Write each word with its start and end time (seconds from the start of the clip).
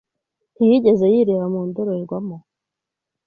Ntiyigeze 0.55 1.05
yireba 1.13 1.45
mu 1.53 1.61
ndorerwamo? 1.67 2.37